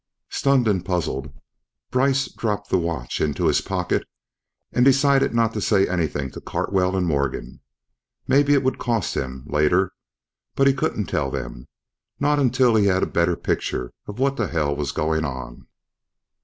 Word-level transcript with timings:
Stunned 0.31 0.67
and 0.67 0.83
puzzled, 0.83 1.31
Brice 1.91 2.27
dropped 2.27 2.71
the 2.71 2.79
watch 2.79 3.21
into 3.21 3.45
his 3.45 3.61
pocket 3.61 4.03
and 4.73 4.83
decided 4.83 5.31
not 5.35 5.53
to 5.53 5.61
say 5.61 5.87
anything 5.87 6.31
to 6.31 6.41
Cartwell 6.41 6.95
and 6.95 7.05
Morgan. 7.05 7.59
Maybe 8.27 8.55
it 8.55 8.63
would 8.63 8.79
cost 8.79 9.13
him, 9.15 9.43
later, 9.45 9.91
but 10.55 10.65
he 10.65 10.73
couldn't 10.73 11.05
tell 11.05 11.29
them 11.29 11.67
not 12.19 12.39
until 12.39 12.73
he 12.73 12.87
had 12.87 13.03
a 13.03 13.05
better 13.05 13.35
picture 13.35 13.93
of 14.07 14.17
what 14.17 14.37
the 14.37 14.47
hell 14.47 14.75
was 14.75 14.91
going 14.91 15.23
on. 15.23 15.67